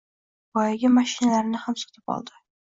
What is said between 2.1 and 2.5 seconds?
oldi